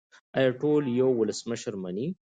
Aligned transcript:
آیا 0.37 0.51
ټول 0.61 0.83
یو 0.99 1.09
ولسمشر 1.17 1.73
مني؟ 1.83 2.07